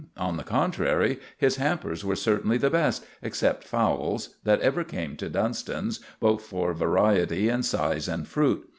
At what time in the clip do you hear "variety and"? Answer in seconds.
6.73-7.63